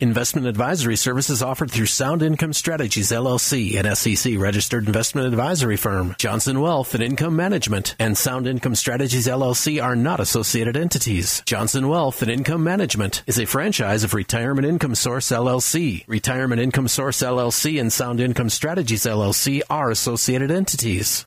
[0.00, 6.14] Investment advisory services offered through Sound Income Strategies LLC, an SEC registered investment advisory firm.
[6.18, 11.42] Johnson Wealth and Income Management and Sound Income Strategies LLC are not associated entities.
[11.46, 16.04] Johnson Wealth and Income Management is a franchise of Retirement Income Source LLC.
[16.06, 21.26] Retirement Income Source LLC and Sound Income Strategies LLC are associated entities.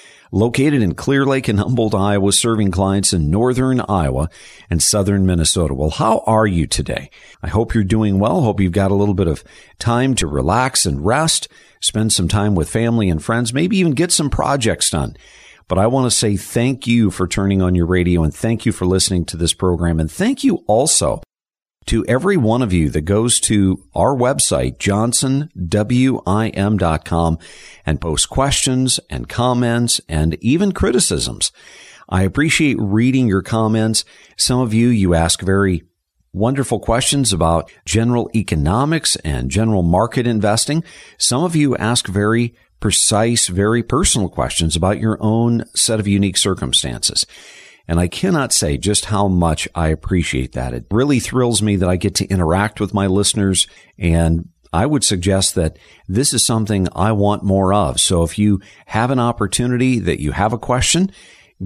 [0.31, 4.29] located in Clear Lake and Humboldt, Iowa, serving clients in northern Iowa
[4.69, 5.73] and southern Minnesota.
[5.73, 7.09] Well, how are you today?
[7.43, 8.41] I hope you're doing well.
[8.41, 9.43] Hope you've got a little bit of
[9.77, 11.47] time to relax and rest,
[11.81, 15.15] spend some time with family and friends, maybe even get some projects done.
[15.67, 18.71] But I want to say thank you for turning on your radio and thank you
[18.71, 19.99] for listening to this program.
[19.99, 21.21] And thank you also
[21.85, 27.37] to every one of you that goes to our website, johnsonwim.com
[27.85, 31.51] and post questions and comments and even criticisms.
[32.07, 34.05] I appreciate reading your comments.
[34.37, 35.83] Some of you, you ask very
[36.33, 40.83] wonderful questions about general economics and general market investing.
[41.17, 46.37] Some of you ask very precise, very personal questions about your own set of unique
[46.37, 47.25] circumstances.
[47.91, 50.73] And I cannot say just how much I appreciate that.
[50.73, 53.67] It really thrills me that I get to interact with my listeners
[53.99, 55.75] and I would suggest that
[56.07, 57.99] this is something I want more of.
[57.99, 61.11] So if you have an opportunity that you have a question,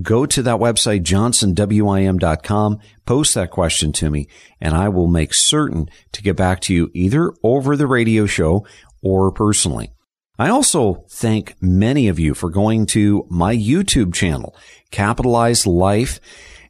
[0.01, 4.27] go to that website, johnsonwim.com, post that question to me,
[4.59, 8.65] and I will make certain to get back to you either over the radio show
[9.03, 9.91] or personally.
[10.37, 14.53] I also thank many of you for going to my YouTube channel,
[14.91, 16.19] Capitalize Life,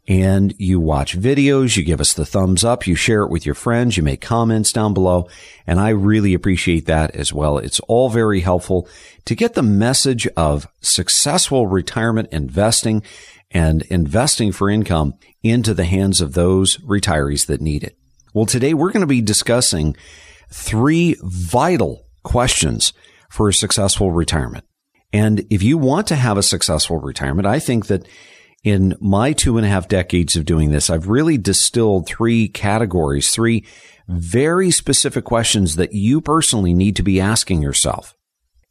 [0.08, 3.56] and you watch videos, you give us the thumbs up, you share it with your
[3.56, 5.28] friends, you make comments down below,
[5.66, 7.58] and I really appreciate that as well.
[7.58, 8.88] It's all very helpful
[9.26, 13.02] to get the message of successful retirement investing
[13.50, 17.98] and investing for income into the hands of those retirees that need it.
[18.32, 19.96] Well, today we're going to be discussing
[20.52, 22.94] three vital questions
[23.36, 24.64] for a successful retirement.
[25.12, 28.08] And if you want to have a successful retirement, I think that
[28.64, 33.30] in my two and a half decades of doing this, I've really distilled three categories,
[33.30, 33.66] three
[34.08, 38.16] very specific questions that you personally need to be asking yourself.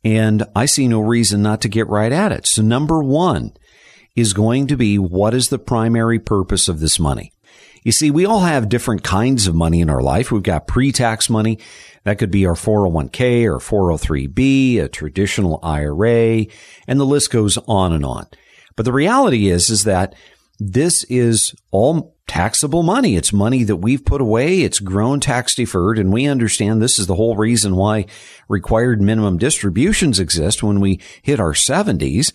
[0.03, 2.47] And I see no reason not to get right at it.
[2.47, 3.53] So number one
[4.16, 7.34] is going to be what is the primary purpose of this money?
[7.84, 10.33] You see, we all have different kinds of money in our life.
[10.33, 11.59] We've got pre-tax money.
[12.05, 16.47] That could be our 401k or 403b, a traditional IRA,
[16.89, 18.27] and the list goes on and on.
[18.75, 20.15] But the reality is, is that
[20.59, 23.17] this is all taxable money.
[23.17, 24.62] It's money that we've put away.
[24.62, 25.99] It's grown tax deferred.
[25.99, 28.06] And we understand this is the whole reason why
[28.49, 32.33] required minimum distributions exist when we hit our 70s.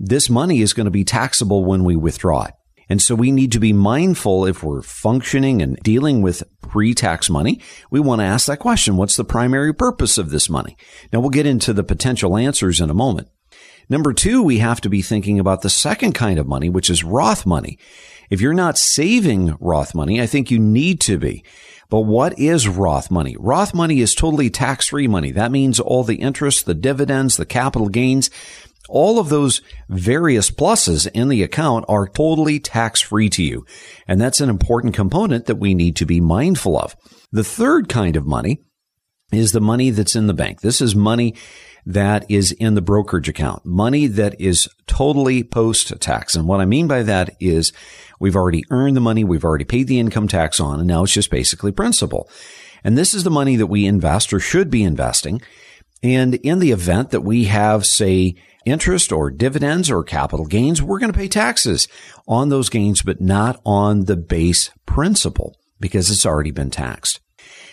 [0.00, 2.54] This money is going to be taxable when we withdraw it.
[2.90, 7.60] And so we need to be mindful if we're functioning and dealing with pre-tax money.
[7.90, 8.96] We want to ask that question.
[8.96, 10.76] What's the primary purpose of this money?
[11.12, 13.28] Now we'll get into the potential answers in a moment.
[13.88, 17.02] Number two, we have to be thinking about the second kind of money, which is
[17.02, 17.78] Roth money.
[18.28, 21.44] If you're not saving Roth money, I think you need to be.
[21.88, 23.34] But what is Roth money?
[23.36, 25.32] Roth money is totally tax-free money.
[25.32, 28.30] That means all the interest, the dividends, the capital gains,
[28.90, 33.64] all of those various pluses in the account are totally tax free to you.
[34.06, 36.96] And that's an important component that we need to be mindful of.
[37.32, 38.60] The third kind of money
[39.32, 40.60] is the money that's in the bank.
[40.60, 41.36] This is money
[41.86, 46.34] that is in the brokerage account, money that is totally post tax.
[46.34, 47.72] And what I mean by that is
[48.18, 51.14] we've already earned the money, we've already paid the income tax on, and now it's
[51.14, 52.28] just basically principal.
[52.84, 55.40] And this is the money that we invest or should be investing.
[56.02, 60.98] And in the event that we have, say, interest or dividends or capital gains, we're
[60.98, 61.88] going to pay taxes
[62.26, 67.20] on those gains, but not on the base principal because it's already been taxed.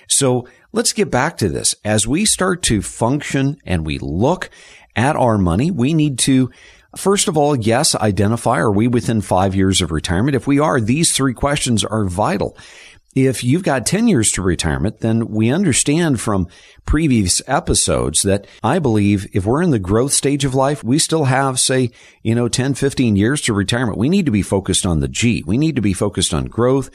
[0.07, 1.75] So let's get back to this.
[1.83, 4.49] As we start to function and we look
[4.95, 6.49] at our money, we need to
[6.95, 10.35] First of all, yes, identify are we within five years of retirement?
[10.35, 12.57] If we are, these three questions are vital.
[13.25, 16.47] If you've got 10 years to retirement, then we understand from
[16.85, 21.23] previous episodes that I believe if we're in the growth stage of life, we still
[21.23, 21.89] have, say,
[22.21, 23.97] you know, 10, 15 years to retirement.
[23.97, 25.43] We need to be focused on the G.
[25.47, 26.91] We need to be focused on growth.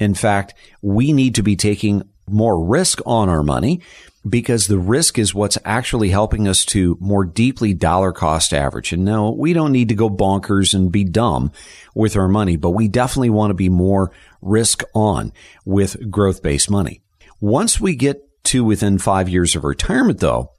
[0.00, 3.80] In fact, we need to be taking more risk on our money
[4.28, 8.92] because the risk is what's actually helping us to more deeply dollar cost average.
[8.92, 11.52] And no, we don't need to go bonkers and be dumb
[11.94, 14.12] with our money, but we definitely want to be more
[14.42, 15.32] risk on
[15.64, 17.00] with growth based money.
[17.40, 20.52] Once we get to within five years of retirement, though,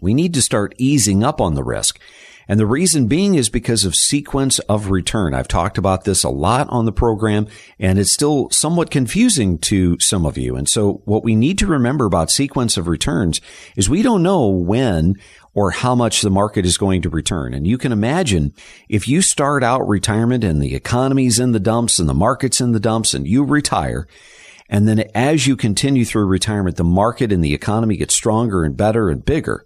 [0.00, 1.98] we need to start easing up on the risk.
[2.48, 5.34] And the reason being is because of sequence of return.
[5.34, 7.46] I've talked about this a lot on the program
[7.78, 10.56] and it's still somewhat confusing to some of you.
[10.56, 13.42] And so what we need to remember about sequence of returns
[13.76, 15.16] is we don't know when
[15.52, 17.52] or how much the market is going to return.
[17.52, 18.54] And you can imagine
[18.88, 22.72] if you start out retirement and the economy's in the dumps and the market's in
[22.72, 24.06] the dumps and you retire,
[24.68, 28.76] and then as you continue through retirement, the market and the economy get stronger and
[28.76, 29.64] better and bigger.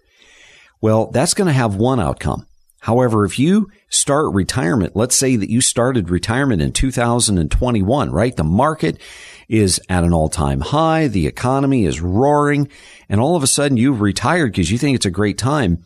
[0.81, 2.47] Well, that's going to have one outcome.
[2.83, 8.37] However, if you start retirement, let's say that you started retirement in 2021, right?
[8.37, 9.01] The market
[9.49, 11.07] is at an all time high.
[11.07, 12.69] The economy is roaring.
[13.09, 15.85] And all of a sudden you've retired because you think it's a great time.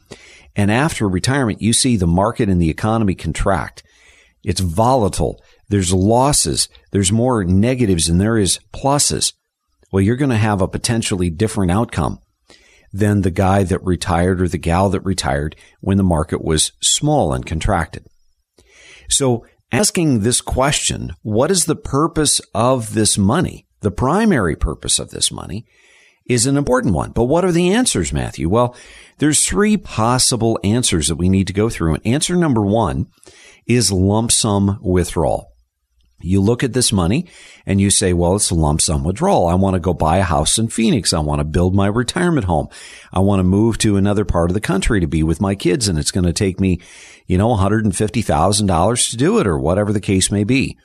[0.57, 3.83] And after retirement, you see the market and the economy contract.
[4.43, 5.43] It's volatile.
[5.69, 6.71] There's losses.
[6.93, 9.35] There's more negatives than there is pluses.
[9.93, 12.21] Well, you're going to have a potentially different outcome
[12.99, 17.33] than the guy that retired or the gal that retired when the market was small
[17.33, 18.07] and contracted.
[19.09, 23.67] So asking this question, what is the purpose of this money?
[23.81, 25.67] The primary purpose of this money
[26.29, 27.13] is an important one.
[27.13, 28.49] But what are the answers, Matthew?
[28.49, 28.75] Well,
[29.19, 31.95] there's three possible answers that we need to go through.
[31.95, 33.07] And answer number one
[33.67, 35.53] is lump sum withdrawal.
[36.21, 37.27] You look at this money
[37.67, 39.47] and you say, well, it's a lump sum withdrawal.
[39.47, 41.13] I want to go buy a house in Phoenix.
[41.13, 42.69] I want to build my retirement home.
[43.13, 45.89] I want to move to another part of the country to be with my kids.
[45.89, 46.81] And it's going to take me,
[47.27, 50.79] you know, $150,000 to do it or whatever the case may be.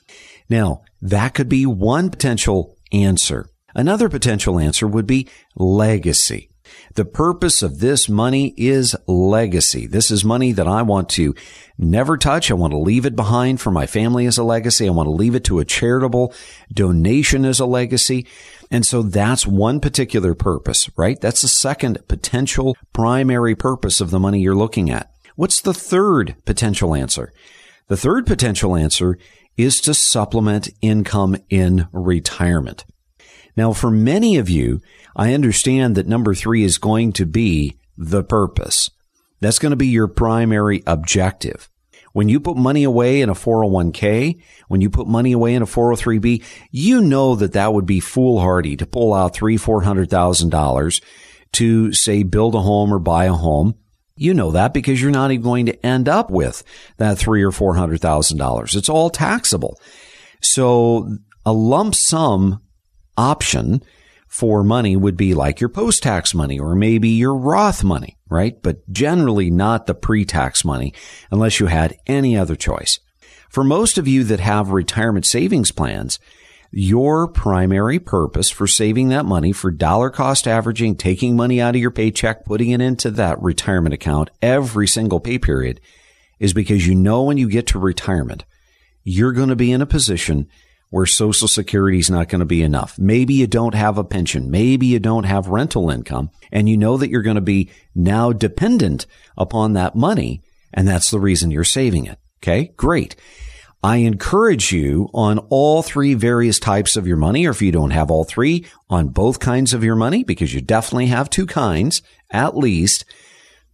[0.50, 3.48] Now, that could be one potential answer.
[3.74, 6.51] Another potential answer would be legacy.
[6.96, 9.88] The purpose of this money is legacy.
[9.88, 11.34] This is money that I want to
[11.78, 12.52] never touch.
[12.52, 14.88] I want to leave it behind for my family as a legacy.
[14.88, 16.34] I want to leave it to a charitable
[16.74, 18.28] donation as a legacy.
[18.70, 21.20] And so that's one particular purpose, right?
[21.20, 25.12] That's the second potential primary purpose of the money you're looking at.
[25.36, 27.32] What's the third potential answer?
[27.88, 29.18] The third potential answer
[29.58, 32.86] is to supplement income in retirement.
[33.56, 34.82] Now, for many of you,
[35.16, 38.90] I understand that number three is going to be the purpose.
[39.40, 41.70] That's going to be your primary objective.
[42.14, 45.66] When you put money away in a 401k, when you put money away in a
[45.66, 50.50] 403b, you know that that would be foolhardy to pull out three, four hundred thousand
[50.50, 51.02] dollars
[51.54, 53.76] to say build a home or buy a home.
[54.16, 56.64] You know that because you're not even going to end up with
[56.98, 58.76] that three or four hundred thousand dollars.
[58.76, 59.80] It's all taxable.
[60.42, 62.62] So a lump sum
[63.18, 63.84] option
[64.28, 68.62] for money would be like your post-tax money or maybe your Roth money, right?
[68.62, 70.94] But generally not the pre-tax money
[71.32, 73.00] unless you had any other choice.
[73.50, 76.18] For most of you that have retirement savings plans,
[76.72, 81.82] your primary purpose for saving that money for dollar cost averaging, taking money out of
[81.82, 85.82] your paycheck, putting it into that retirement account every single pay period
[86.40, 88.46] is because you know when you get to retirement,
[89.04, 90.48] you're going to be in a position
[90.92, 93.00] where social security is not going to be enough.
[93.00, 94.52] Maybe you don't have a pension.
[94.52, 98.32] Maybe you don't have rental income and you know that you're going to be now
[98.32, 99.08] dependent
[99.38, 100.44] upon that money.
[100.74, 102.20] And that's the reason you're saving it.
[102.44, 102.74] Okay.
[102.76, 103.16] Great.
[103.84, 107.92] I encourage you on all three various types of your money, or if you don't
[107.92, 112.04] have all three, on both kinds of your money, because you definitely have two kinds,
[112.30, 113.06] at least,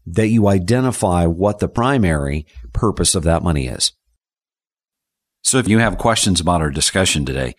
[0.05, 3.91] that you identify what the primary purpose of that money is.
[5.43, 7.55] So if you have questions about our discussion today,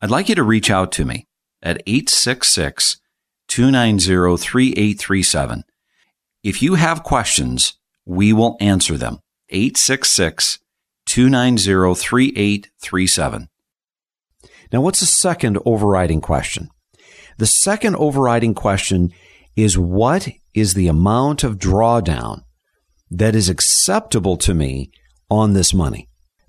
[0.00, 1.26] I'd like you to reach out to me
[1.62, 2.98] at 866
[3.48, 5.64] 290 3837.
[6.42, 9.18] If you have questions, we will answer them.
[9.48, 10.58] 866
[11.06, 13.48] 290 3837.
[14.72, 16.68] Now, what's the second overriding question?
[17.38, 19.12] The second overriding question
[19.54, 22.42] is what is the amount of drawdown
[23.10, 24.90] that is acceptable to me
[25.30, 26.08] on this money?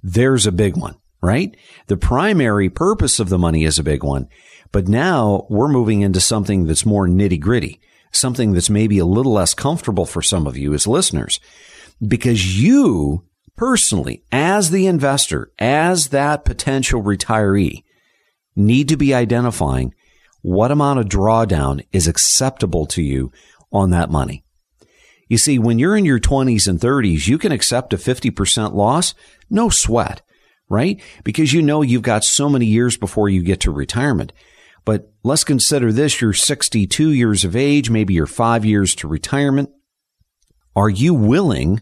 [0.10, 1.54] There's a big one, right?
[1.88, 4.30] The primary purpose of the money is a big one,
[4.72, 7.82] but now we're moving into something that's more nitty gritty,
[8.14, 11.42] something that's maybe a little less comfortable for some of you as listeners,
[12.02, 13.26] because you
[13.58, 17.84] personally, as the investor, as that potential retiree,
[18.56, 19.94] need to be identifying
[20.42, 23.30] what amount of drawdown is acceptable to you
[23.74, 24.46] on that money.
[25.28, 29.14] You see, when you're in your 20s and 30s, you can accept a 50% loss,
[29.50, 30.22] no sweat,
[30.70, 31.02] right?
[31.24, 34.32] Because you know you've got so many years before you get to retirement.
[34.86, 36.22] But let's consider this.
[36.22, 39.70] You're 62 years of age, maybe you're five years to retirement.
[40.76, 41.82] Are you willing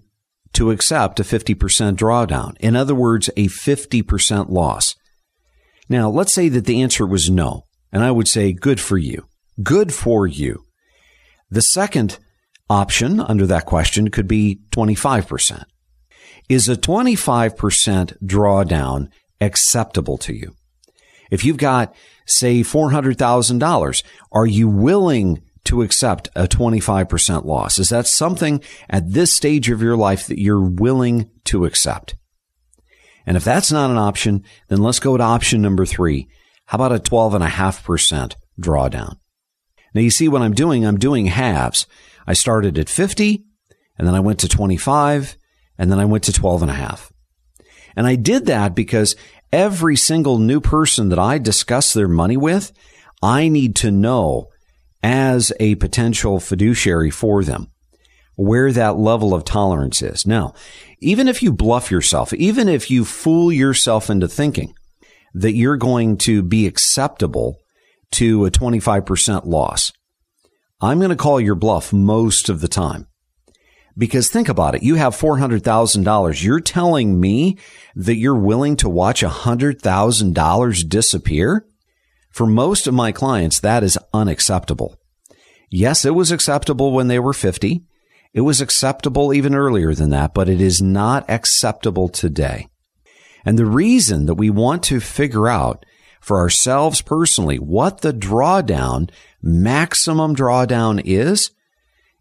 [0.53, 1.55] to accept a 50%
[1.97, 2.57] drawdown?
[2.59, 4.95] In other words, a 50% loss.
[5.87, 7.65] Now, let's say that the answer was no.
[7.91, 9.27] And I would say, good for you.
[9.61, 10.63] Good for you.
[11.51, 12.17] The second
[12.69, 15.63] option under that question could be 25%.
[16.49, 19.09] Is a 25% drawdown
[19.41, 20.55] acceptable to you?
[21.31, 21.95] If you've got,
[22.25, 27.79] say, $400,000, are you willing to accept a 25% loss?
[27.79, 32.15] Is that something at this stage of your life that you're willing to accept?
[33.25, 36.27] And if that's not an option, then let's go to option number three.
[36.67, 39.17] How about a 12.5% drawdown?
[39.93, 40.85] Now you see what I'm doing?
[40.85, 41.87] I'm doing halves.
[42.27, 43.43] I started at 50
[43.97, 45.37] and then I went to 25
[45.77, 47.11] and then I went to 12 and a half.
[47.95, 49.15] And I did that because
[49.51, 52.71] every single new person that I discuss their money with,
[53.21, 54.49] I need to know
[55.01, 57.71] as a potential fiduciary for them
[58.35, 60.25] where that level of tolerance is.
[60.25, 60.53] Now,
[60.99, 64.73] even if you bluff yourself, even if you fool yourself into thinking
[65.33, 67.57] that you're going to be acceptable
[68.11, 69.91] to a 25% loss,
[70.81, 73.07] I'm going to call your bluff most of the time.
[73.97, 74.83] Because think about it.
[74.83, 76.43] You have $400,000.
[76.43, 77.57] You're telling me
[77.95, 81.65] that you're willing to watch $100,000 disappear?
[82.29, 84.99] For most of my clients, that is unacceptable.
[85.71, 87.85] Yes, it was acceptable when they were 50.
[88.33, 92.67] It was acceptable even earlier than that, but it is not acceptable today.
[93.45, 95.85] And the reason that we want to figure out
[96.19, 99.09] for ourselves personally what the drawdown,
[99.45, 101.51] maximum drawdown is,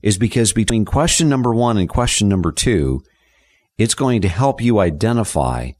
[0.02, 3.02] is because between question number one and question number two,
[3.78, 5.71] it's going to help you identify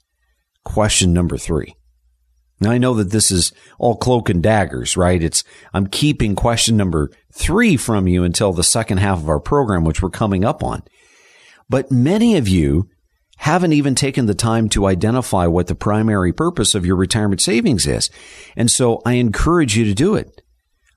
[0.65, 1.77] question number three.
[2.61, 5.23] Now I know that this is all cloak and daggers, right?
[5.23, 9.85] It's, I'm keeping question number three from you until the second half of our program,
[9.85, 10.83] which we're coming up on.
[11.69, 12.89] But many of you
[13.37, 17.87] haven't even taken the time to identify what the primary purpose of your retirement savings
[17.87, 18.09] is.
[18.57, 20.41] And so I encourage you to do it.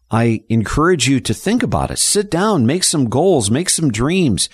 [0.10, 2.00] I encourage you to think about it.
[2.00, 4.50] Sit down, make some goals, make some dreams.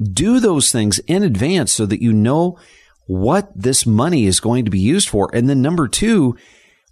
[0.00, 2.58] Do those things in advance so that you know
[3.06, 5.30] what this money is going to be used for.
[5.34, 6.36] And then number two,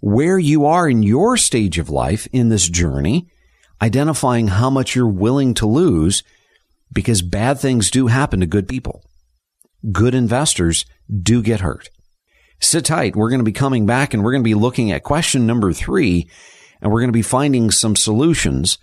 [0.01, 3.29] where you are in your stage of life in this journey,
[3.81, 6.23] identifying how much you're willing to lose
[6.91, 9.03] because bad things do happen to good people.
[9.91, 10.85] Good investors
[11.21, 11.89] do get hurt.
[12.59, 13.15] Sit tight.
[13.15, 15.73] We're going to be coming back and we're going to be looking at question number
[15.73, 16.29] three
[16.83, 18.77] and we're going to be finding some solutions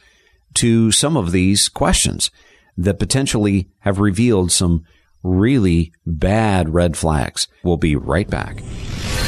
[0.55, 2.31] to some of these questions
[2.77, 4.85] that potentially have revealed some
[5.23, 7.47] really bad red flags.
[7.63, 8.63] We'll be right back.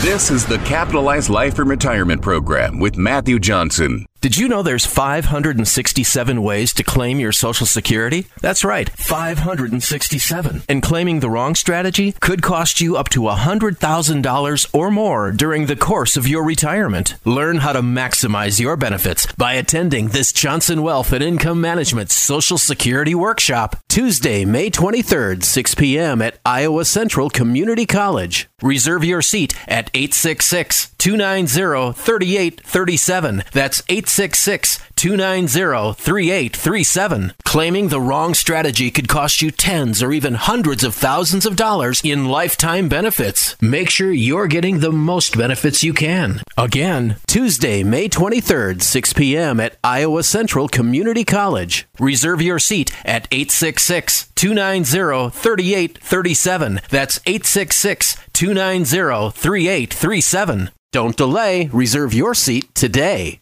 [0.01, 4.07] This is the Capitalized Life and Retirement Program with Matthew Johnson.
[4.23, 8.29] Did you know there's 567 ways to claim your Social Security?
[8.41, 10.63] That's right, 567.
[10.69, 15.75] And claiming the wrong strategy could cost you up to $100,000 or more during the
[15.75, 17.17] course of your retirement.
[17.25, 22.59] Learn how to maximize your benefits by attending this Johnson Wealth and Income Management Social
[22.59, 26.23] Security Workshop Tuesday, May 23rd, 6 p.m.
[26.23, 28.49] at Iowa Central Community College.
[28.63, 33.43] Reserve your seat at 866 290 3837.
[33.53, 37.33] That's 866 290 3837.
[37.47, 42.03] Claiming the wrong strategy could cost you tens or even hundreds of thousands of dollars
[42.05, 43.57] in lifetime benefits.
[43.63, 46.43] Make sure you're getting the most benefits you can.
[46.59, 49.59] Again, Tuesday, May 23rd, 6 p.m.
[49.61, 51.87] at Iowa Central Community College.
[51.99, 56.81] Reserve your seat at 866 290 3837.
[56.91, 60.71] That's 866 290 3837.
[60.93, 61.71] Don't delay.
[61.73, 63.42] Reserve your seat today.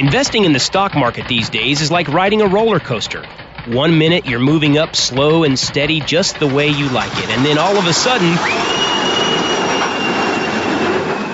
[0.00, 3.22] Investing in the stock market these days is like riding a roller coaster.
[3.66, 7.44] One minute you're moving up slow and steady just the way you like it, and
[7.44, 8.28] then all of a sudden,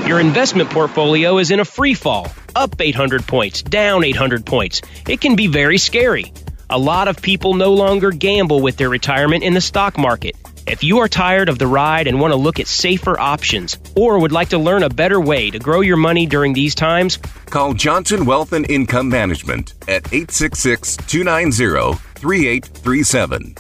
[0.08, 4.82] Your investment portfolio is in a free fall, up 800 points, down 800 points.
[5.08, 6.32] It can be very scary.
[6.68, 10.34] A lot of people no longer gamble with their retirement in the stock market.
[10.66, 14.18] If you are tired of the ride and want to look at safer options or
[14.18, 17.18] would like to learn a better way to grow your money during these times,
[17.50, 23.54] call Johnson Wealth and Income Management at 866 290 3837.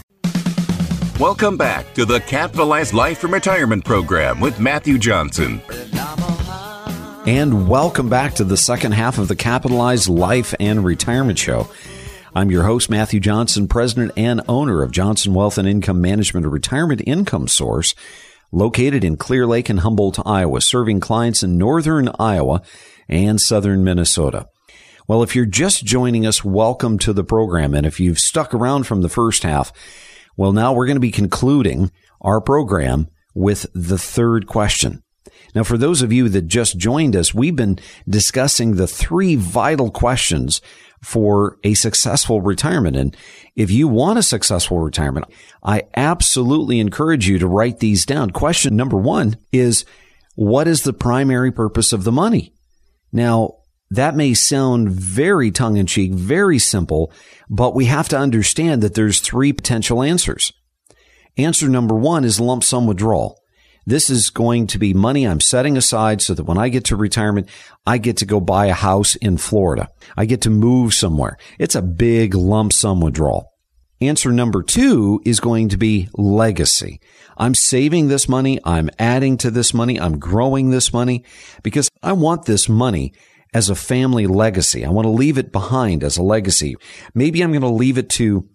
[1.20, 5.62] Welcome back to the Capitalized Life and Retirement Program with Matthew Johnson.
[7.24, 11.68] And welcome back to the second half of the Capitalized Life and Retirement Show.
[12.36, 16.50] I'm your host, Matthew Johnson, president and owner of Johnson Wealth and Income Management, a
[16.50, 17.94] retirement income source
[18.52, 22.60] located in Clear Lake and Humboldt, Iowa, serving clients in northern Iowa
[23.08, 24.50] and southern Minnesota.
[25.08, 27.72] Well, if you're just joining us, welcome to the program.
[27.72, 29.72] And if you've stuck around from the first half,
[30.36, 31.90] well, now we're going to be concluding
[32.20, 35.02] our program with the third question.
[35.54, 37.78] Now, for those of you that just joined us, we've been
[38.08, 40.60] discussing the three vital questions
[41.02, 42.96] for a successful retirement.
[42.96, 43.16] And
[43.54, 45.26] if you want a successful retirement,
[45.62, 48.30] I absolutely encourage you to write these down.
[48.30, 49.84] Question number one is,
[50.34, 52.52] what is the primary purpose of the money?
[53.12, 53.58] Now,
[53.90, 57.12] that may sound very tongue in cheek, very simple,
[57.48, 60.52] but we have to understand that there's three potential answers.
[61.36, 63.40] Answer number one is lump sum withdrawal.
[63.88, 66.96] This is going to be money I'm setting aside so that when I get to
[66.96, 67.48] retirement,
[67.86, 69.88] I get to go buy a house in Florida.
[70.16, 71.36] I get to move somewhere.
[71.60, 73.52] It's a big lump sum withdrawal.
[74.00, 77.00] Answer number two is going to be legacy.
[77.38, 78.58] I'm saving this money.
[78.64, 80.00] I'm adding to this money.
[80.00, 81.24] I'm growing this money
[81.62, 83.14] because I want this money
[83.54, 84.84] as a family legacy.
[84.84, 86.74] I want to leave it behind as a legacy.
[87.14, 88.48] Maybe I'm going to leave it to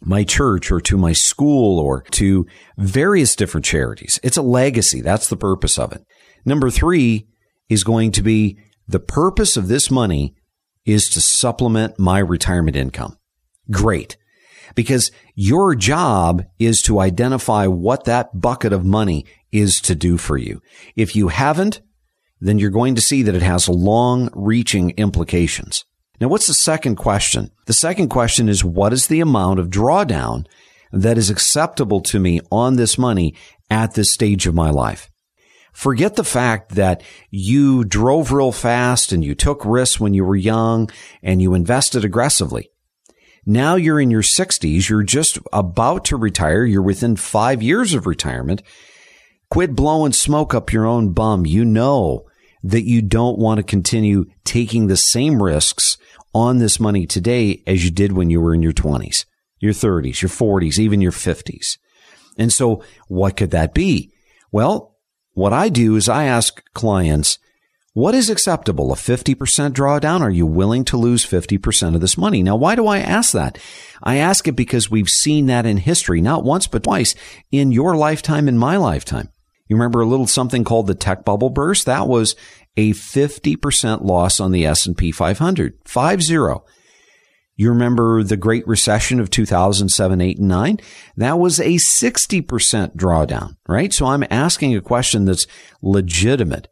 [0.00, 4.20] my church or to my school or to various different charities.
[4.22, 5.00] It's a legacy.
[5.00, 6.04] That's the purpose of it.
[6.44, 7.26] Number three
[7.68, 10.34] is going to be the purpose of this money
[10.84, 13.18] is to supplement my retirement income.
[13.70, 14.16] Great.
[14.74, 20.36] Because your job is to identify what that bucket of money is to do for
[20.36, 20.60] you.
[20.94, 21.80] If you haven't,
[22.40, 25.84] then you're going to see that it has long reaching implications.
[26.20, 27.50] Now, what's the second question?
[27.66, 30.46] The second question is what is the amount of drawdown
[30.92, 33.34] that is acceptable to me on this money
[33.68, 35.10] at this stage of my life?
[35.72, 40.34] Forget the fact that you drove real fast and you took risks when you were
[40.36, 40.88] young
[41.22, 42.70] and you invested aggressively.
[43.44, 44.88] Now you're in your 60s.
[44.88, 46.64] You're just about to retire.
[46.64, 48.62] You're within five years of retirement.
[49.50, 51.44] Quit blowing smoke up your own bum.
[51.44, 52.24] You know
[52.66, 55.96] that you don't want to continue taking the same risks
[56.34, 59.24] on this money today as you did when you were in your 20s,
[59.58, 61.78] your 30s, your 40s, even your 50s.
[62.36, 64.12] And so what could that be?
[64.50, 64.96] Well,
[65.32, 67.38] what I do is I ask clients,
[67.92, 68.92] what is acceptable?
[68.92, 69.36] A 50%
[69.70, 70.20] drawdown?
[70.20, 72.42] Are you willing to lose 50% of this money?
[72.42, 73.58] Now, why do I ask that?
[74.02, 77.14] I ask it because we've seen that in history, not once, but twice
[77.50, 79.30] in your lifetime, in my lifetime.
[79.68, 81.86] You remember a little something called the tech bubble burst?
[81.86, 82.36] That was
[82.76, 85.84] a 50% loss on the S&P 500.
[85.84, 86.62] 5-0.
[87.58, 90.80] You remember the Great Recession of 2007, 8, and 9?
[91.16, 93.92] That was a 60% drawdown, right?
[93.94, 95.46] So I'm asking a question that's
[95.80, 96.68] legitimate.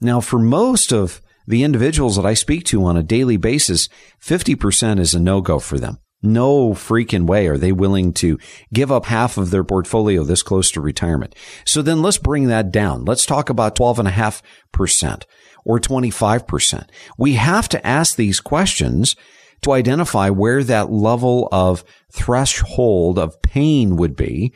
[0.00, 3.88] Now, for most of the individuals that I speak to on a daily basis,
[4.20, 5.98] 50% is a no-go for them.
[6.22, 8.38] No freaking way are they willing to
[8.72, 11.34] give up half of their portfolio this close to retirement.
[11.64, 13.04] So then let's bring that down.
[13.04, 15.22] Let's talk about 12.5%
[15.64, 16.88] or 25%.
[17.16, 19.14] We have to ask these questions
[19.62, 24.52] to identify where that level of threshold of pain would be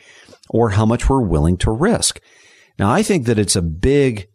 [0.49, 2.19] or how much we're willing to risk.
[2.79, 4.27] Now, I think that it's a big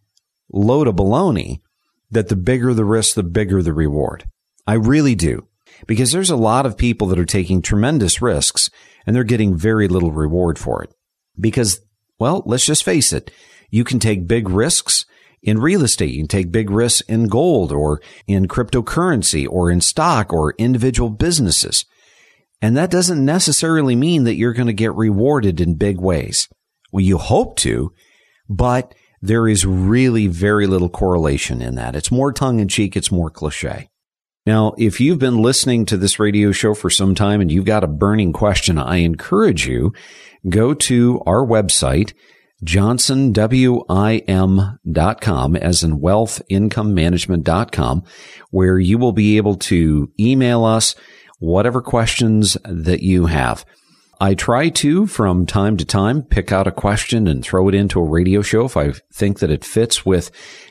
[0.52, 1.60] load of baloney
[2.10, 4.24] that the bigger the risk, the bigger the reward.
[4.66, 5.48] I really do
[5.86, 8.70] because there's a lot of people that are taking tremendous risks
[9.06, 10.92] and they're getting very little reward for it.
[11.38, 11.80] Because,
[12.18, 13.30] well, let's just face it.
[13.70, 15.06] You can take big risks
[15.42, 16.10] in real estate.
[16.10, 21.10] You can take big risks in gold or in cryptocurrency or in stock or individual
[21.10, 21.84] businesses.
[22.60, 26.48] And that doesn't necessarily mean that you're going to get rewarded in big ways.
[26.90, 27.92] Well, you hope to,
[28.48, 31.94] but there is really very little correlation in that.
[31.94, 32.96] It's more tongue in cheek.
[32.96, 33.88] It's more cliche.
[34.48, 37.84] Now, if you've been listening to this radio show for some time and you've got
[37.84, 39.92] a burning question, I encourage you
[40.48, 42.14] go to our website,
[42.64, 48.04] johnsonwim.com as in wealthincomemanagement.com
[48.50, 50.94] where you will be able to email us
[51.40, 53.66] whatever questions that you have.
[54.18, 58.00] I try to, from time to time, pick out a question and throw it into
[58.00, 60.30] a radio show if I think that it fits with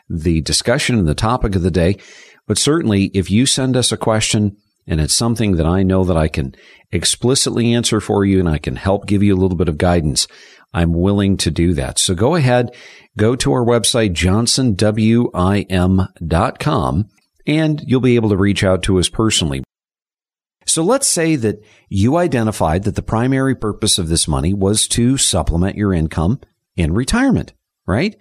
[0.09, 1.97] the discussion and the topic of the day.
[2.47, 4.57] But certainly, if you send us a question
[4.87, 6.55] and it's something that I know that I can
[6.91, 10.27] explicitly answer for you and I can help give you a little bit of guidance,
[10.73, 11.99] I'm willing to do that.
[11.99, 12.73] So go ahead,
[13.17, 17.09] go to our website, johnsonwim.com,
[17.45, 19.63] and you'll be able to reach out to us personally.
[20.65, 25.17] So let's say that you identified that the primary purpose of this money was to
[25.17, 26.41] supplement your income
[26.75, 27.53] in retirement,
[27.85, 28.17] right?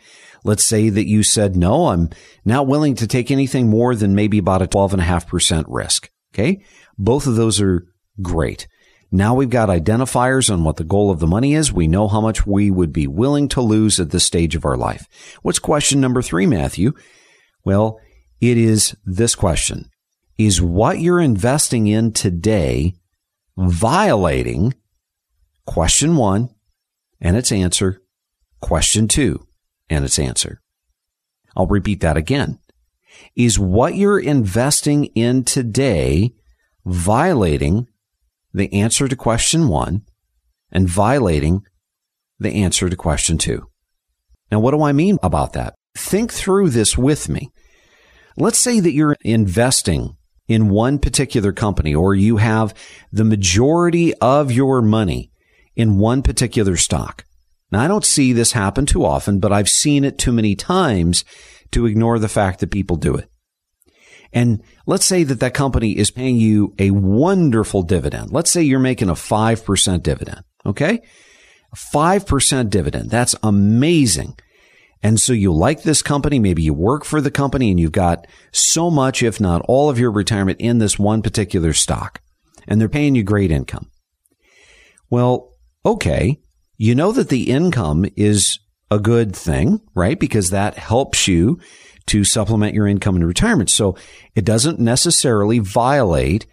[0.46, 2.09] Let's say that you said, no, I'm
[2.44, 6.09] not willing to take anything more than maybe about a 12.5% risk.
[6.32, 6.62] Okay.
[6.96, 7.85] Both of those are
[8.22, 8.68] great.
[9.11, 11.72] Now we've got identifiers on what the goal of the money is.
[11.72, 14.76] We know how much we would be willing to lose at this stage of our
[14.76, 15.09] life.
[15.42, 16.92] What's question number three, Matthew?
[17.64, 17.98] Well,
[18.40, 19.90] it is this question
[20.38, 22.94] is what you're investing in today
[23.56, 24.74] violating
[25.64, 26.50] question one
[27.20, 28.00] and its answer,
[28.61, 29.44] question two
[29.88, 30.61] and its answer.
[31.57, 32.59] I'll repeat that again.
[33.35, 36.35] Is what you're investing in today
[36.85, 37.88] violating
[38.53, 40.03] the answer to question one
[40.70, 41.62] and violating
[42.38, 43.68] the answer to question two?
[44.51, 45.75] Now, what do I mean about that?
[45.96, 47.51] Think through this with me.
[48.37, 52.75] Let's say that you're investing in one particular company or you have
[53.11, 55.31] the majority of your money
[55.75, 57.25] in one particular stock.
[57.72, 61.24] Now, I don't see this happen too often, but I've seen it too many times
[61.72, 63.29] to ignore the fact that people do it.
[64.33, 68.33] And let's say that that company is paying you a wonderful dividend.
[68.33, 70.42] Let's say you're making a 5% dividend.
[70.64, 71.00] Okay.
[71.74, 73.11] 5% dividend.
[73.11, 74.38] That's amazing.
[75.02, 76.38] And so you like this company.
[76.38, 79.98] Maybe you work for the company and you've got so much, if not all of
[79.98, 82.20] your retirement in this one particular stock
[82.66, 83.90] and they're paying you great income.
[85.11, 85.52] Well,
[85.85, 86.40] okay.
[86.76, 88.58] You know that the income is
[88.90, 90.18] a good thing, right?
[90.18, 91.58] Because that helps you
[92.06, 93.70] to supplement your income in retirement.
[93.70, 93.96] So
[94.34, 96.46] it doesn't necessarily violate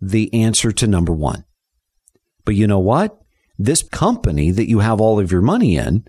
[0.00, 1.44] the answer to number one.
[2.44, 3.18] But you know what?
[3.58, 6.04] This company that you have all of your money in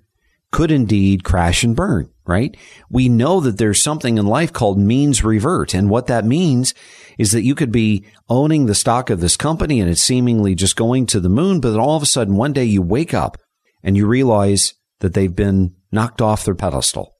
[0.55, 2.55] could indeed crash and burn, right?
[2.89, 5.73] We know that there's something in life called means revert.
[5.73, 6.73] And what that means
[7.17, 10.77] is that you could be owning the stock of this company and it's seemingly just
[10.77, 11.59] going to the moon.
[11.59, 13.35] But then all of a sudden, one day you wake up
[13.83, 17.17] and you realize that they've been knocked off their pedestal.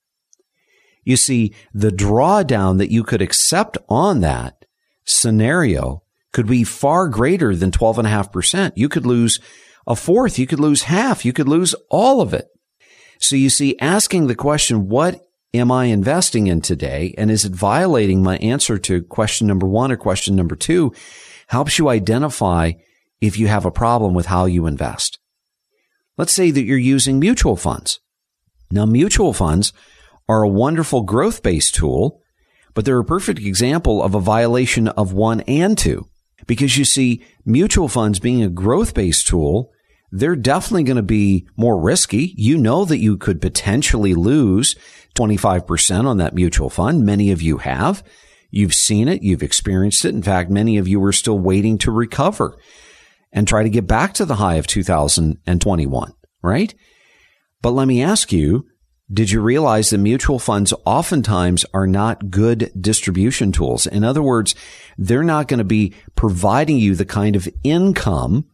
[1.04, 4.64] You see, the drawdown that you could accept on that
[5.04, 8.72] scenario could be far greater than 12.5%.
[8.78, 9.42] You could lose
[9.86, 10.40] a fourth.
[10.40, 11.26] You could lose half.
[11.26, 12.48] You could lose all of it.
[13.20, 15.22] So you see, asking the question, what
[15.54, 17.14] am I investing in today?
[17.18, 20.94] And is it violating my answer to question number one or question number two
[21.48, 22.74] helps you identify
[23.22, 25.20] if you have a problem with how you invest.
[26.18, 28.00] Let's say that you're using mutual funds.
[28.72, 29.74] Now, mutual funds
[30.28, 32.22] are a wonderful growth based tool,
[32.74, 36.10] but they're a perfect example of a violation of one and two.
[36.48, 39.72] Because you see, mutual funds being a growth based tool
[40.16, 42.34] they're definitely going to be more risky.
[42.38, 44.76] You know that you could potentially lose
[45.16, 47.06] 25% on that mutual fund.
[47.06, 48.02] Many of you have.
[48.50, 49.24] You've seen it.
[49.24, 50.16] You've experienced it.
[50.16, 52.58] In fact, many of you are still waiting to recover
[53.34, 56.74] and try to get back to the high of 2021, right?
[57.62, 58.68] But let me ask you,
[59.12, 63.86] did you realize that mutual funds oftentimes are not good distribution tools?
[63.86, 64.56] In other words,
[64.98, 68.46] they're not going to be providing you the kind of income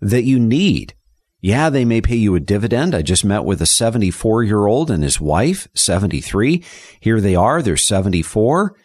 [0.00, 0.94] that you need
[1.40, 2.94] yeah, they may pay you a dividend.
[2.94, 6.62] I just met with a 74 year old and his wife, 73.
[7.00, 7.62] Here they are.
[7.62, 8.76] They're 74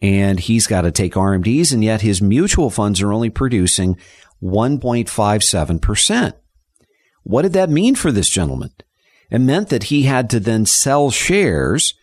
[0.00, 3.96] and he's got to take RMDs and yet his mutual funds are only producing
[4.42, 6.32] 1.57%.
[7.22, 8.72] What did that mean for this gentleman?
[9.30, 11.94] It meant that he had to then sell shares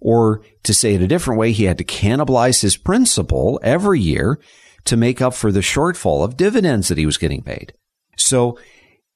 [0.00, 4.40] or to say it a different way, he had to cannibalize his principal every year
[4.84, 7.72] to make up for the shortfall of dividends that he was getting paid.
[8.16, 8.58] So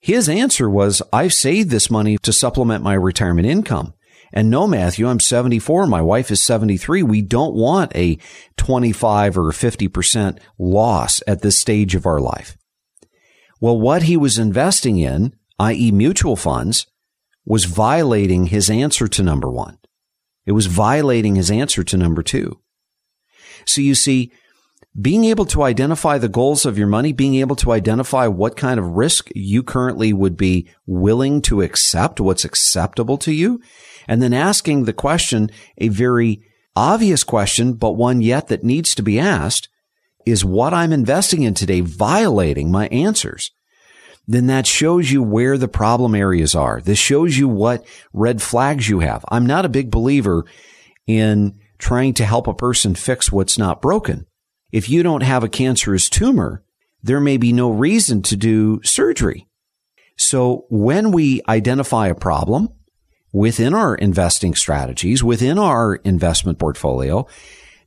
[0.06, 3.92] his answer was, I've saved this money to supplement my retirement income.
[4.32, 5.88] And no, Matthew, I'm 74.
[5.88, 7.02] My wife is 73.
[7.02, 8.16] We don't want a
[8.56, 12.56] 25 or 50% loss at this stage of our life.
[13.60, 15.90] Well, what he was investing in, i.e.
[15.90, 16.86] mutual funds,
[17.44, 19.76] was violating his answer to number one.
[20.46, 22.60] It was violating his answer to number two.
[23.64, 24.30] So you see,
[24.98, 28.78] being able to identify the goals of your money, being able to identify what kind
[28.80, 33.60] of risk you currently would be willing to accept, what's acceptable to you,
[34.08, 36.40] and then asking the question, a very
[36.74, 39.68] obvious question, but one yet that needs to be asked,
[40.24, 43.50] is what I'm investing in today violating my answers?
[44.28, 46.80] then that shows you where the problem areas are.
[46.80, 49.24] This shows you what red flags you have.
[49.28, 50.44] I'm not a big believer
[51.06, 54.26] in trying to help a person fix what's not broken.
[54.76, 56.62] If you don't have a cancerous tumor,
[57.02, 59.48] there may be no reason to do surgery.
[60.18, 62.68] So when we identify a problem
[63.32, 67.26] within our investing strategies, within our investment portfolio,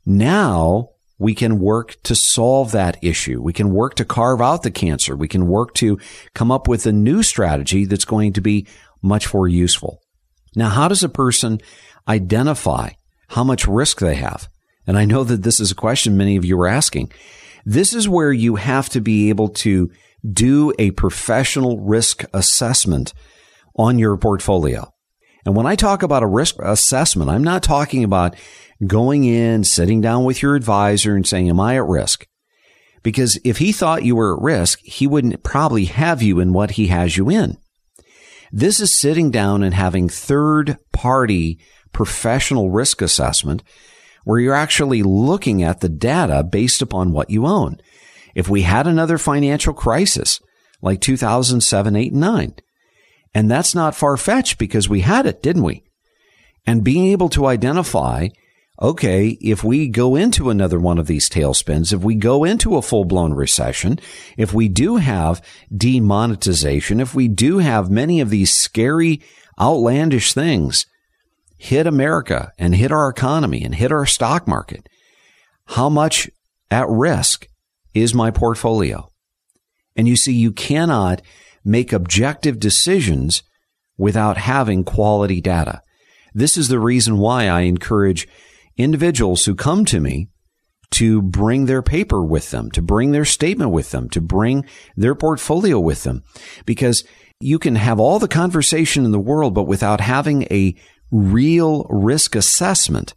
[0.03, 3.39] now we can work to solve that issue.
[3.39, 5.15] We can work to carve out the cancer.
[5.15, 5.99] We can work to
[6.33, 8.65] come up with a new strategy that's going to be
[9.03, 10.01] much more useful.
[10.55, 11.59] Now, how does a person
[12.07, 12.93] identify
[13.27, 14.49] how much risk they have?
[14.89, 17.11] And I know that this is a question many of you are asking.
[17.63, 19.91] This is where you have to be able to
[20.27, 23.13] do a professional risk assessment
[23.75, 24.91] on your portfolio.
[25.45, 28.35] And when I talk about a risk assessment, I'm not talking about
[28.83, 32.25] going in, sitting down with your advisor and saying, am I at risk?
[33.03, 36.71] Because if he thought you were at risk, he wouldn't probably have you in what
[36.71, 37.59] he has you in.
[38.51, 41.59] This is sitting down and having third party
[41.93, 43.61] professional risk assessment
[44.29, 47.81] where you're actually looking at the data based upon what you own.
[48.35, 50.39] If we had another financial crisis
[50.83, 52.53] like 2007, 8, and 9,
[53.33, 55.83] and that's not far fetched because we had it, didn't we?
[56.67, 58.27] And being able to identify
[58.79, 62.83] okay, if we go into another one of these tailspins, if we go into a
[62.83, 63.99] full blown recession,
[64.37, 65.41] if we do have
[65.75, 69.21] demonetization, if we do have many of these scary,
[69.59, 70.85] outlandish things
[71.59, 74.87] hit America and hit our economy and hit our stock market,
[75.65, 76.29] how much
[76.71, 77.47] at risk
[77.93, 79.09] is my portfolio?
[79.95, 81.21] And you see, you cannot
[81.65, 83.43] make objective decisions
[83.97, 85.81] without having quality data.
[86.33, 88.27] This is the reason why I encourage
[88.77, 90.29] individuals who come to me
[90.91, 95.13] to bring their paper with them, to bring their statement with them, to bring their
[95.13, 96.23] portfolio with them.
[96.65, 97.03] Because
[97.41, 100.75] you can have all the conversation in the world, but without having a
[101.11, 103.13] real risk assessment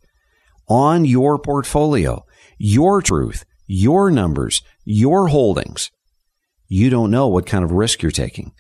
[0.69, 2.25] on your portfolio,
[2.59, 5.91] your truth, your numbers, your holdings,
[6.69, 8.53] you don't know what kind of risk you're taking.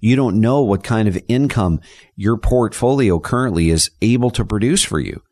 [0.00, 1.80] You don't know what kind of income
[2.16, 5.22] your portfolio currently is able to produce for you.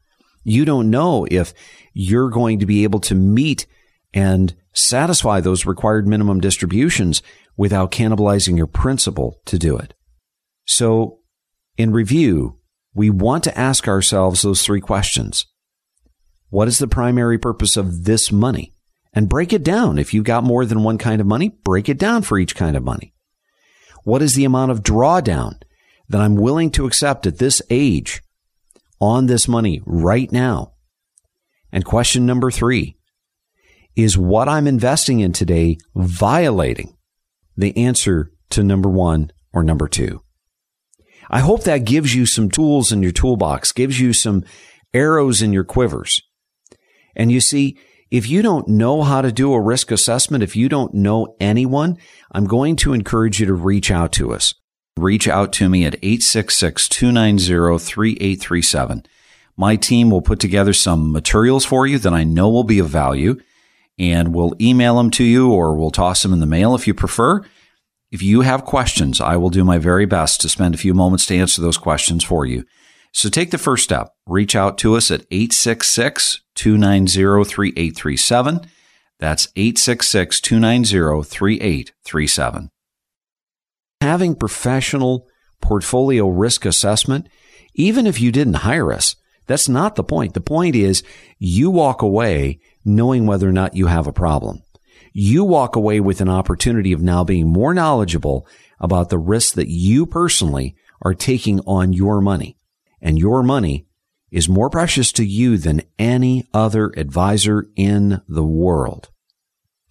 [0.45, 1.55] You don't know if
[1.95, 3.67] you're going to be able to meet
[4.13, 7.23] and satisfy those required minimum distributions
[7.57, 9.95] without cannibalizing your principal to do it.
[10.67, 11.21] So
[11.79, 12.56] in review,
[12.97, 15.45] we want to ask ourselves those three questions.
[16.49, 18.73] What is the primary purpose of this money?
[19.13, 19.99] And break it down.
[19.99, 22.75] If you've got more than one kind of money, break it down for each kind
[22.75, 23.13] of money.
[24.05, 25.61] What is the amount of drawdown
[26.09, 28.23] that I'm willing to accept at this age
[28.99, 30.73] on this money right now?
[31.71, 32.97] And question number three
[33.95, 36.97] is what I'm investing in today violating
[37.57, 40.23] the answer to number one or number two?
[41.31, 44.45] I hope that gives you some tools in your toolbox, gives you some
[44.95, 46.23] arrows in your quivers.
[47.15, 47.79] And you see,
[48.11, 51.99] if you don't know how to do a risk assessment, if you don't know anyone,
[52.31, 54.55] I'm going to encourage you to reach out to us
[54.99, 59.05] reach out to me at 866 290 3837.
[59.57, 62.89] My team will put together some materials for you that I know will be of
[62.89, 63.39] value,
[63.99, 66.95] and we'll email them to you or we'll toss them in the mail if you
[66.95, 67.43] prefer.
[68.11, 71.27] If you have questions, I will do my very best to spend a few moments
[71.27, 72.65] to answer those questions for you.
[73.13, 74.11] So take the first step.
[74.27, 78.61] Reach out to us at 866 290 3837.
[79.19, 82.71] That's 866 290 3837
[84.01, 85.27] having professional
[85.61, 87.29] portfolio risk assessment,
[87.75, 89.17] even if you didn't hire us,
[89.47, 90.35] that's not the point.
[90.35, 91.03] The point is
[91.39, 94.63] you walk away knowing whether or not you have a problem.
[95.19, 98.47] You walk away with an opportunity of now being more knowledgeable
[98.79, 102.59] about the risks that you personally are taking on your money.
[103.01, 103.87] And your money
[104.31, 109.09] is more precious to you than any other advisor in the world.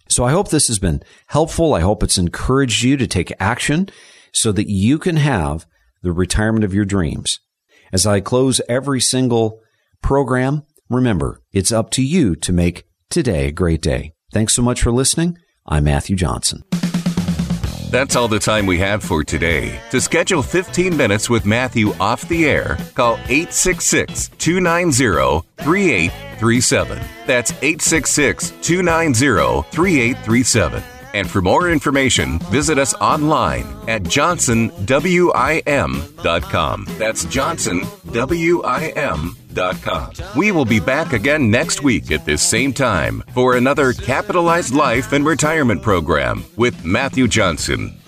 [0.08, 1.74] So I hope this has been helpful.
[1.74, 3.88] I hope it's encouraged you to take action
[4.32, 5.66] so that you can have
[6.02, 7.40] the retirement of your dreams.
[7.92, 9.60] As I close every single
[10.02, 14.12] program, remember, it's up to you to make today a great day.
[14.36, 15.38] Thanks so much for listening.
[15.64, 16.62] I'm Matthew Johnson.
[17.90, 19.80] That's all the time we have for today.
[19.92, 26.98] To schedule 15 minutes with Matthew off the air, call 866 290 3837.
[27.26, 30.82] That's 866 290 3837.
[31.14, 36.86] And for more information, visit us online at johnsonwim.com.
[36.98, 39.36] That's johnsonwim.com.
[40.36, 45.12] We will be back again next week at this same time for another Capitalized Life
[45.12, 47.98] and Retirement program with Matthew Johnson.